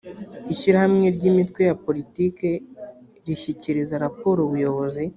[0.53, 2.49] ishyirahamwe ry’imitwe ya politiki
[3.25, 5.03] rishyikiriza raporo ubuyobozi